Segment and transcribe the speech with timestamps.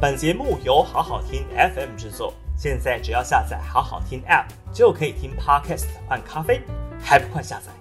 [0.00, 6.62] 本节目由好好听 FM 制作，现在只要下载好好听 App 就可以听 Podcast 换咖啡，
[7.02, 7.72] 还不快下载？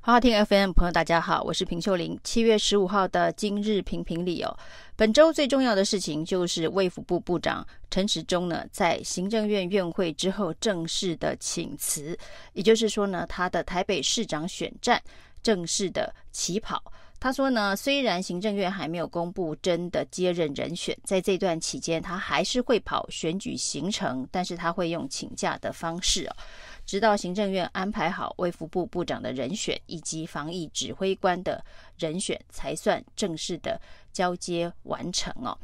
[0.00, 2.20] 好好听 FM 朋友，大家好，我是平秀玲。
[2.22, 4.54] 七月十五号的今日评评理哦，
[4.96, 12.14] 本周最重要的事情就是卫福部部长陈时中呢，在行政院院会之后正式的请辞，
[12.52, 15.02] 也就是说呢，他的台北市长选战
[15.42, 16.82] 正式的起跑。
[17.24, 26.36] 他说呢，虽然行政院还没有公布真的接任人选，在这段期间，他还是会跑选举行程，但是他会用请假的方式哦，
[26.84, 31.64] 直到行政院安排好卫福部部长的人选以及防疫指挥官的
[31.96, 33.80] 人选，才算正式的
[34.12, 35.56] 交接完成哦。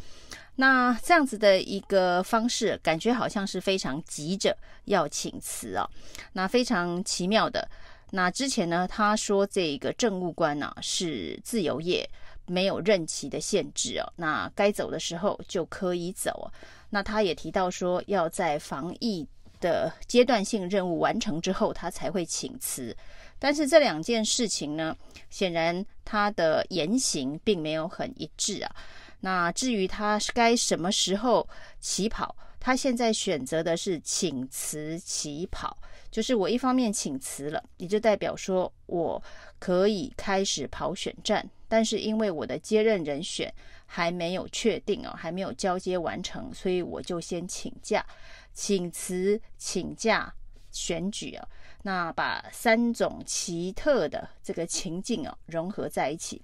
[0.57, 4.57] 那这样子的一个方式，感觉好像是非常急着
[4.87, 5.87] 要请辞哦，
[6.33, 7.69] 那非常奇妙的。
[8.11, 12.09] 那之前呢，他说这个政务官呢、啊、是自由业，
[12.47, 14.13] 没有任期的限制哦。
[14.17, 16.51] 那该走的时候就可以走。
[16.89, 19.27] 那他也提到说，要在防疫
[19.61, 22.97] 的阶段性任务完成之后，他才会请辞。
[23.39, 24.97] 但是这两件事情呢，
[25.31, 28.75] 显然他的言行并没有很一致啊。
[29.21, 35.77] 那至于他该什么时候起跑，他现在选择的是请辞起跑。
[36.11, 39.23] 就是我一方面请辞了，也就代表说我
[39.61, 43.53] 可以开始跑选战，但是因为我的接任人选
[43.87, 48.05] 还没有确定哦，还没有交接完成，所以我就先请假、
[48.53, 50.35] 请辞、请假
[50.73, 51.47] 选举啊，
[51.83, 56.43] 那把三种奇特的这个情境啊融合在一起。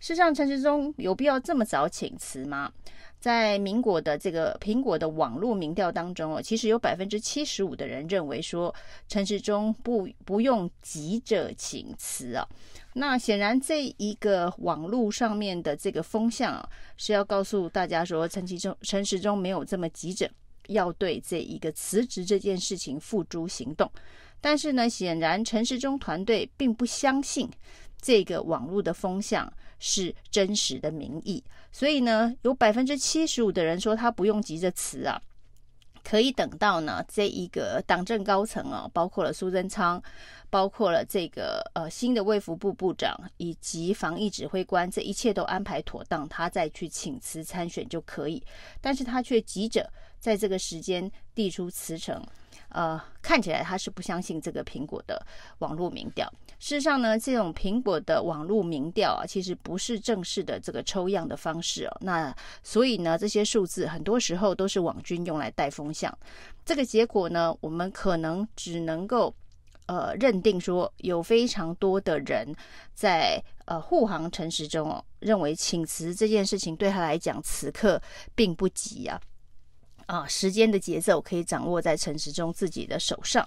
[0.00, 2.72] 事实上，陈时中有必要这么早请辞吗？
[3.20, 8.72] 在民国的这个苹果的网络民调当中哦，其实有百分之七十五的人认为说
[9.08, 12.46] 陈时中不不用急着请辞啊。
[12.94, 20.30] 那显然这一个网络上面的这个风向啊，是要告诉大家说陈时中陈时中没有这么急着
[20.68, 23.90] 要对这一个辞职这件事情付诸行动。
[24.40, 27.50] 但是呢，显然陈时中团队并不相信
[28.00, 35.20] 这个网络的风向是真实的民意，所以呢，有百分之七十五的人说他不用急着辞啊，
[36.02, 40.02] 可以等到呢这一个党政高层啊，包括了苏贞昌，
[40.50, 48.42] 包括了这个呃新的卫福部部长以及防疫指挥官，这一切都安排妥当，他再去请辞参选就可以，
[48.80, 52.20] 但是他却急着在这个时间递出辞呈。
[52.70, 55.24] 呃，看起来他是不相信这个苹果的
[55.58, 56.30] 网络民调。
[56.58, 61.96] 事实上呢，这种苹果的网络民调啊，其实不是正式的这个抽样的方式哦。
[62.00, 66.12] 那所以呢，这些数字很多时候都是网军用来带风向。
[66.64, 69.32] 这个结果呢，我们可能只能够
[69.86, 72.52] 呃认定说，有非常多的人
[72.92, 78.02] 在呃护航陈时中哦，认为请辞这件事情对他来讲此刻
[78.34, 79.20] 并不急啊。
[80.08, 83.46] 啊，时间的节奏可以掌握在陈时中自己的手上。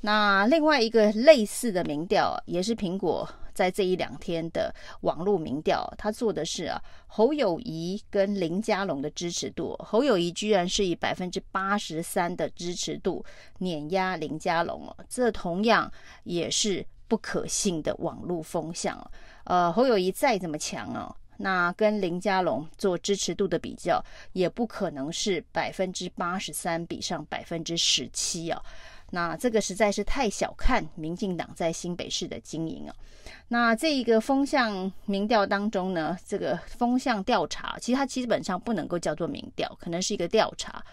[0.00, 13.22] 那另外一个类似的民调，也是苹果在这一两天的网络民调，他做的是啊，侯友宜跟林佳龙的支持度，侯友宜居然是以百分之八十三的支持度
[13.58, 15.92] 碾压林佳龙哦，这同样
[16.24, 19.10] 也是不可信的网络风向哦。
[19.44, 21.14] 呃，侯友宜再怎么强哦。
[21.42, 28.62] 那跟林佳龙做支持度的比较，也不可能是百分之八十三比上百分之十七啊。
[29.12, 32.94] 那这个实在是太小看民进党在新北市的经营啊。
[33.48, 40.84] 那这一个风向民调当中呢，这个风向调查，其实它基本上不能够叫做民调，可能是一个调查。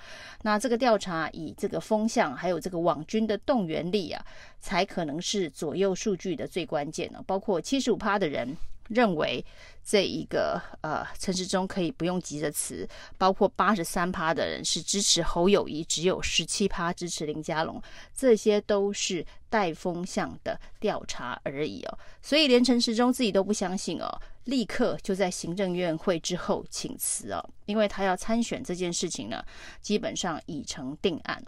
[0.43, 4.25] 那这个调查以这个风向还有这个网军的动员力啊，
[4.61, 7.21] 才可能是左右数据的最关键呢。
[7.27, 8.55] 包括七十五趴的人。
[8.89, 9.43] 认为
[9.83, 12.87] 这一个呃陈时中可以不用急着辞，
[13.17, 17.81] 包括八十三趴的人是支持侯友宜，只有十七趴支持林佳龙，
[18.15, 21.97] 这些都是带风向的调查而已哦。
[22.21, 29.43] 所以连陈时中自己都不相信哦，立刻就在行政院会之后请辞哦，因为他要参选这件事情呢，
[29.81, 31.43] 基本上已成定案。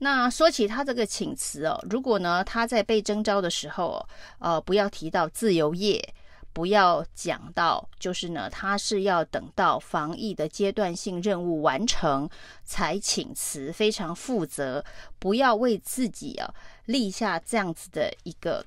[0.00, 4.06] 那说起他这个请辞哦，如果呢他在被征召的时候，
[4.38, 6.14] 呃，不要提到自由业，
[6.58, 12.28] 不要讲到就是呢他是要等到防疫的阶段性任务完成
[12.64, 14.84] 才请辞，非常负责，
[15.20, 16.52] 不要为自己啊
[16.86, 18.66] 立下这样子的一个。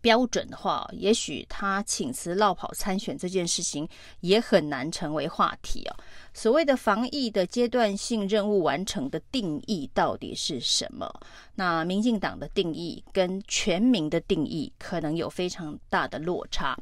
[0.00, 3.88] 标准的话，也许他请辞落跑参选这件事情
[4.20, 5.96] 也很难成为话题哦。
[6.32, 11.12] 所谓的防疫的阶段性任务完成的定义到底是什么？
[11.54, 16.78] 那民进党的定义跟全民的定义可能有非常大的落差。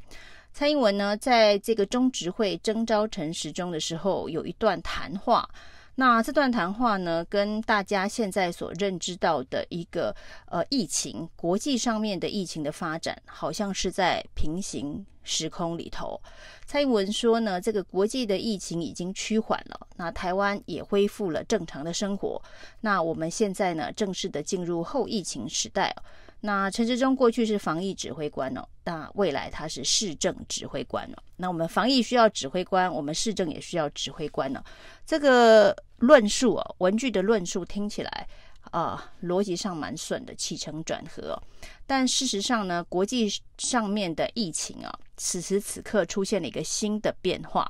[0.53, 5.49] 蔡英文呢，在这个中执会征召陈时中的时候，有一段谈话。
[5.99, 10.15] 那这段谈话呢，跟大家现在所认知到的一个
[10.47, 16.21] 呃疫情，国际上面的疫情的发展，好像是在平行时空里头。
[16.67, 22.43] 蔡英文说呢，这个国际的疫情已经趋缓了，那台湾也恢复了正常的生活。
[22.83, 25.97] 那我们现在呢，正式的进入后疫情时代。
[26.41, 31.23] 那陈时中过去是防疫指挥官哦，那未来他是市政指挥官哦。
[31.37, 34.63] 那我们防疫需要指挥官，我们市政也需要指挥官呢。
[35.05, 38.29] 这个论述哦，文句的论述听起来
[38.71, 41.41] 啊，逻辑上蛮顺的，起承转合。
[41.87, 43.29] 但事实上呢，国际
[43.59, 47.69] 上面的疫情啊，此时此刻出现了一个新的变化。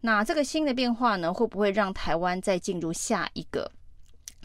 [0.00, 3.70] 那这个新的变化呢，会不会让台湾再进入下一个？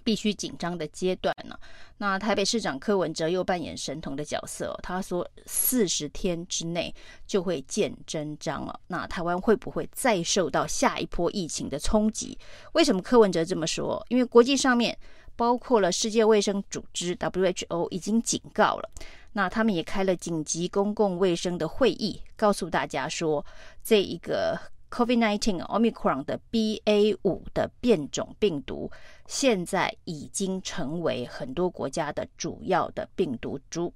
[0.03, 1.57] 必须紧张的阶段呢。
[1.97, 6.93] 那台北市长柯文哲又扮演神童的角色，他说四十天之内
[7.25, 8.79] 就会见真章了。
[8.87, 12.37] 那台湾会不会再受到下一波疫情的冲击？
[12.73, 14.05] 为什么柯文哲这么说？
[14.09, 14.97] 因为国际上面
[15.35, 18.89] 包括了世界卫生组织 WHO 已经警告了，
[19.31, 23.45] 那他们也开了紧急公共卫生的会议，告诉大家说
[23.83, 24.59] 这一个。
[24.93, 28.91] COVID-19 Omicron 的 BA 五的变种病毒，
[29.25, 33.91] 现在已经成为很多国家的主要的病毒株，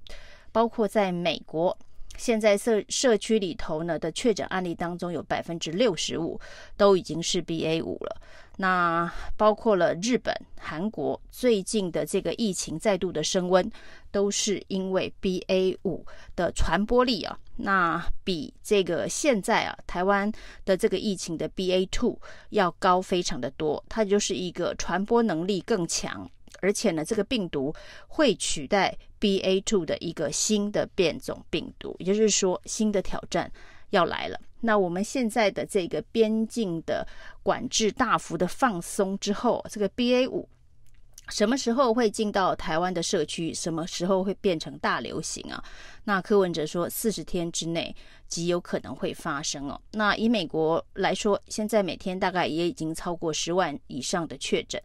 [0.50, 1.78] 包括在美国，
[2.18, 6.38] 现在社社区里头呢的确诊案例当中，有百分之六十五
[6.76, 8.20] 都已经是 BA 五了。
[8.60, 13.70] 那包括了日本、韩国最近的这个疫情再度的升温，
[14.10, 16.04] 都是因为 BA 五
[16.34, 20.30] 的传播力啊，那比这个现在啊台湾
[20.64, 26.28] 的这个疫情的 BA two 要高非常的多，它就是一个传播能力更强，
[26.60, 27.74] 而且呢这个病毒
[28.06, 33.50] 会取代 BA two 的一个新的变种病毒，也就是说新的挑战
[33.90, 34.40] 要来了。
[34.60, 37.06] 那我们现在的这个边境的
[37.42, 40.48] 管制大幅的放松之后，这个 BA 五
[41.28, 43.52] 什么时候会进到台湾的社区？
[43.52, 45.62] 什么时候会变成大流行啊？
[46.04, 47.94] 那柯文哲说，四十天之内
[48.26, 49.78] 极有可能会发生哦。
[49.92, 54.82] 那以美国来说，现在每天大概也已经超过十万以上的确诊，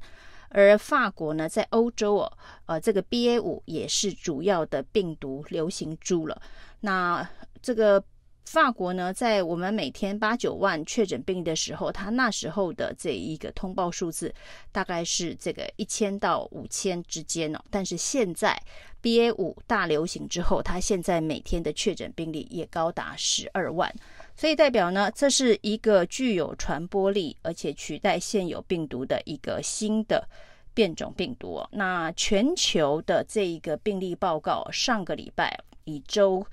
[0.53, 2.31] 而法国呢，在欧洲哦，
[2.67, 6.41] 呃，这个 BA 五也是主要的病毒流行株了。
[6.79, 7.29] 那
[7.61, 8.01] 这个。
[8.45, 14.31] 法国呢，在我们每天八九万确诊病例的时候，它那时候的这一个通报数字
[14.71, 17.59] 大概是这个一千到五千之间哦。
[17.71, 18.61] 但是现在
[19.01, 23.91] BA 五大流行之后，它现在每天的确诊病例也高达十二万，
[24.35, 30.27] 所以代表呢，这是一个具有传播力而且取代现有病毒的一个新的
[30.73, 31.63] 变种病毒。
[31.71, 36.45] 那全球的这一个病例报告，上个礼拜以周。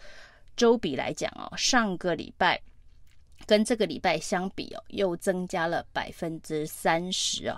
[0.56, 2.61] 周比来讲哦，上个礼拜
[3.47, 7.56] 跟这个礼拜相比哦，又增加了百分之三十哦，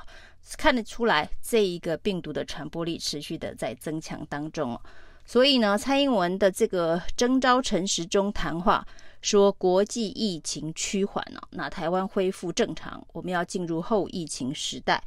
[0.57, 4.81] 看得出来这一个病毒的传播力持续的在增强当中哦。
[5.27, 8.87] 所以呢，蔡英文的这个征召陈时中谈话
[9.23, 15.03] 说，国际疫情趋缓了，那台湾恢复正常，我们要进入后疫情时代，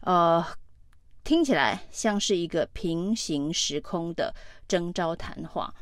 [0.00, 0.44] 呃，
[1.22, 4.34] 听起来像是一个平行时空的
[4.66, 5.72] 征召谈话。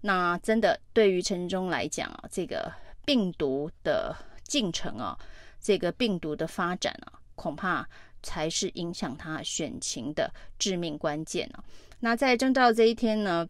[0.00, 2.72] 那真的对于陈时中来讲啊，这个
[3.04, 5.18] 病毒的进程啊，
[5.60, 7.88] 这个病毒的发展啊，恐怕
[8.22, 11.64] 才是影响他选情的致命关键啊。
[12.00, 13.48] 那在征召这一天呢，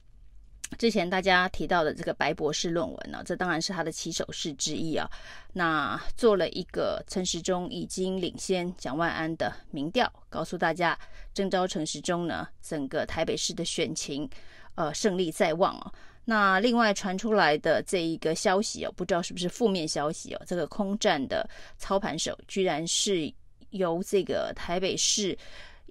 [0.78, 5.08] 之前大家提到的这个白博士论文呢，这当然是他的起手式之一啊。
[5.52, 10.98] 那做了一个陈时中已经领先蒋万安的民调，告诉大家
[11.32, 14.28] 征召陈时中呢，整个台北市的选情
[14.74, 15.92] 呃胜利在望啊。
[16.24, 20.42] 那另外传出来的这一个消息哦，不知道是不是负面消息哦？
[20.46, 23.32] 这个空战的操盘手居然是
[23.70, 25.36] 由这个台北市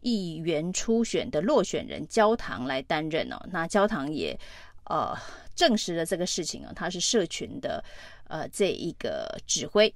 [0.04, 3.44] 议员初选的落选人焦糖来担任哦。
[3.52, 4.38] 那焦糖也
[4.86, 5.18] 呃
[5.56, 7.84] 证实了这个事情哦，他是社群的
[8.28, 9.92] 呃这一个指挥，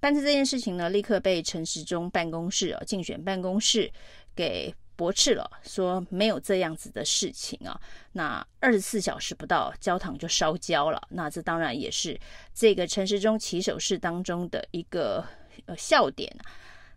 [0.00, 3.92] 但是这件事情呢，立刻被陈时中办公室哦竞选办公室
[4.34, 4.74] 给。
[4.94, 7.80] 驳斥了，说没有这样子的事情啊。
[8.12, 11.02] 那二十四小时不到，焦糖就烧焦了。
[11.08, 12.16] 那这当然也是
[12.54, 15.24] 这个陈时中起手式当中的一个
[15.64, 16.30] 呃笑点。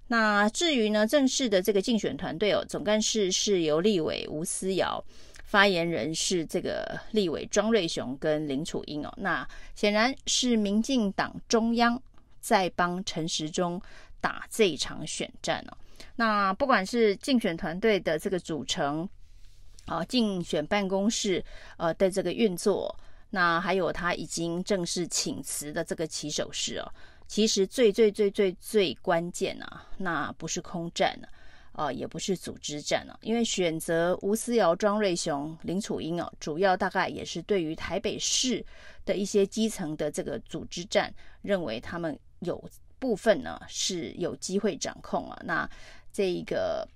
[0.07, 5.03] 那至于呢，正式的这个竞选团队哦，总干事是由立委吴思瑶，
[5.45, 9.12] 发言人是这个立委庄瑞雄跟林楚英哦。
[9.17, 12.00] 那显然是民进党中央
[12.39, 13.81] 在帮陈时中
[14.21, 15.77] 打这一场选战哦。
[16.15, 19.09] 那不管是竞选团队的这个组成，
[19.85, 21.43] 啊，竞选办公室
[21.77, 22.95] 呃的这个运作，
[23.31, 26.91] 那还有他已经正式请辞的这个起手式哦。
[27.27, 31.20] 其实最最最最最关键啊，那不是空战
[31.74, 38.65] 啊，啊，也不是组织战啊，因为选择吴思瑶、庄瑞雄、林楚英哦，主要大概也是对于台北市
[39.05, 42.63] 的一些基层的这个组织战，认为他们有
[43.00, 45.41] 部分呢是有机会掌控啊。
[45.44, 45.70] 那
[46.12, 46.88] 这一个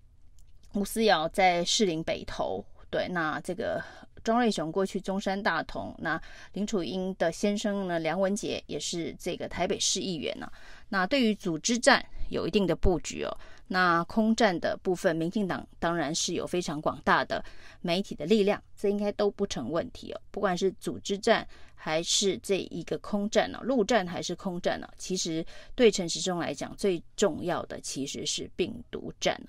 [0.73, 3.83] 吴思瑶在士林北投，对，那这个。
[4.23, 6.21] 庄瑞雄过去中山大同，那
[6.53, 7.99] 林楚英的先生呢？
[7.99, 10.51] 梁文杰也是这个台北市议员呢、
[10.89, 13.37] 那对于组织战有一定的布局哦。
[13.71, 17.43] 那空战的部分，民进党当然是有非常广大的
[17.81, 20.21] 媒体的力量，这应该都不成问题哦。
[20.31, 25.45] 不管是组织战还是这一个空战呢、陆战还是空战呢、其实
[25.75, 29.39] 对陈时中来讲，最重要的其实是病毒战。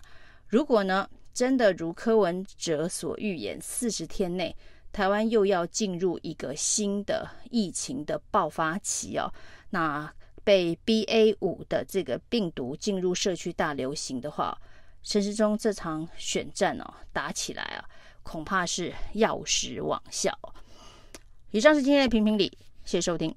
[0.46, 1.08] 如果呢？
[1.32, 4.54] 真的如柯文哲所预言，四十天内
[4.92, 9.32] 台湾又要进入一个新的疫情的爆发期哦。
[9.70, 14.58] 那被 BA 五的这个病毒进入社区大流行的话，
[15.02, 17.84] 陈时中这场选战哦打起来啊，
[18.22, 20.36] 恐怕是药石罔效。
[21.52, 22.46] 以上是今天的评评理，
[22.84, 23.34] 谢谢收听。